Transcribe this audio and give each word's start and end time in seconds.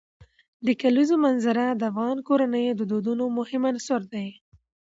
د 0.65 0.67
کلیزو 0.81 1.15
منظره 1.25 1.65
د 1.73 1.81
افغان 1.91 2.17
کورنیو 2.27 2.77
د 2.79 2.81
دودونو 2.91 3.23
مهم 3.37 3.63
عنصر 3.71 4.01
دی. 4.13 4.27